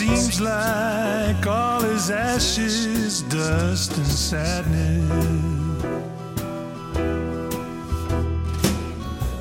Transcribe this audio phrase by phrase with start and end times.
[0.00, 5.84] Seems like all is ashes, dust, and sadness.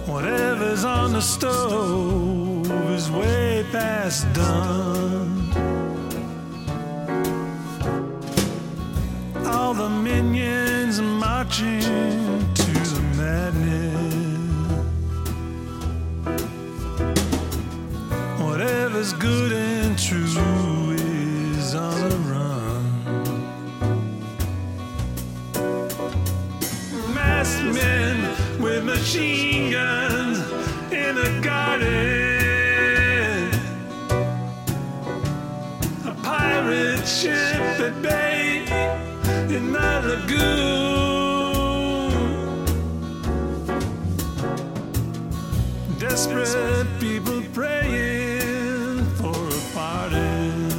[0.06, 5.50] Whatever's on the stove is way past done.
[9.46, 12.09] All the minions marching
[29.10, 30.38] machine guns
[30.92, 31.90] in a garden.
[36.06, 38.66] A pirate ship at bay
[39.56, 40.52] in the lagoon.
[45.98, 50.70] Desperate people praying for a pardon.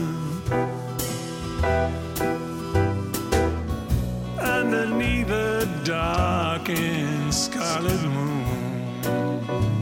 [4.38, 5.49] Underneath the
[5.84, 9.79] dark and scarlet moon.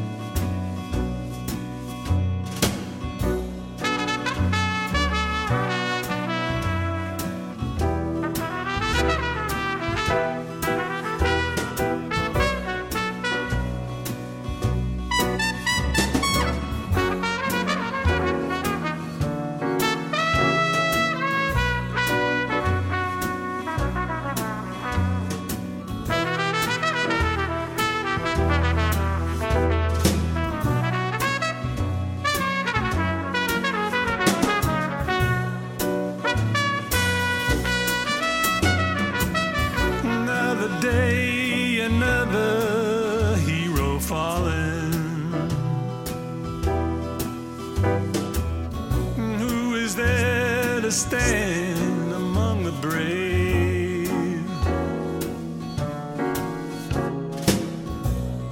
[49.89, 54.11] Who is there to stand among the brave?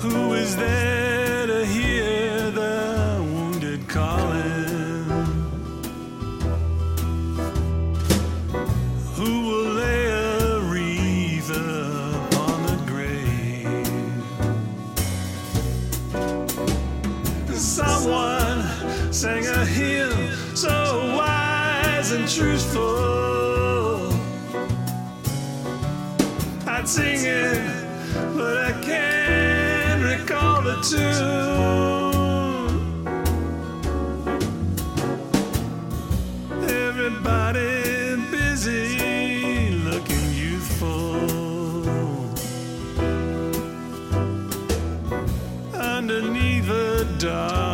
[0.01, 5.05] Who is there to hear the wounded calling?
[9.17, 13.93] Who will lay a wreath upon the grave?
[17.55, 18.65] Someone
[19.13, 20.86] sang a hymn so
[22.17, 24.13] and truthful.
[26.67, 27.61] I'd sing it,
[28.37, 31.07] but I can't recall the tune.
[36.87, 41.21] Everybody busy looking youthful
[45.75, 47.66] underneath a dark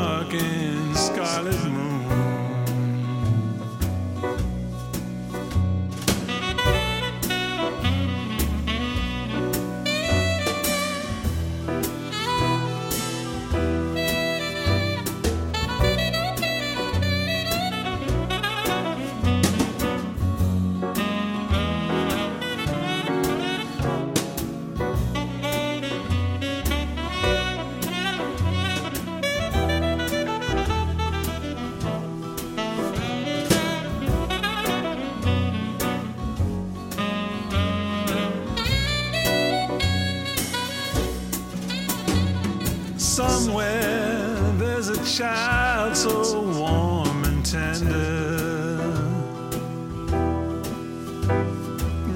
[44.59, 48.79] There's a child so warm and tender,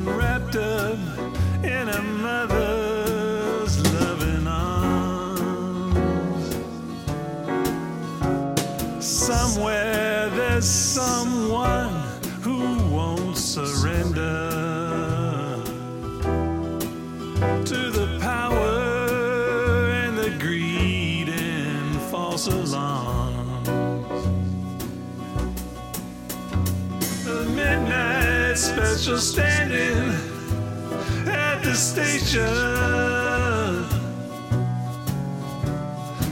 [0.05, 0.99] wrapped up
[1.62, 5.77] in a mother's loving arms.
[8.99, 11.36] Somewhere there's someone
[27.56, 30.11] midnight special standing
[31.26, 32.44] at the station.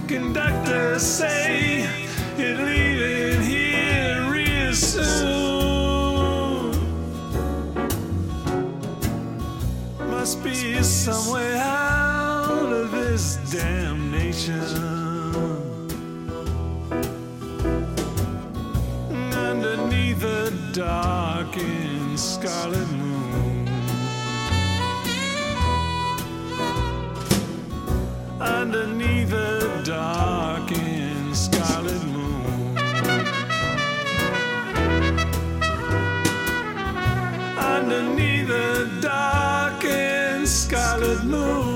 [0.06, 1.88] Conductors say
[2.36, 5.24] you're leaving here real soon.
[10.10, 14.60] Must be some way out of this damnation.
[20.74, 23.68] dark and scarlet moon.
[28.40, 32.76] Underneath a dark and scarlet moon.
[37.56, 41.73] Underneath a dark and scarlet moon.